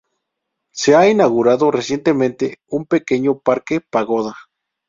[0.71, 4.33] Se ha inaugurado recientemente un pequeño "Parque Pagoda".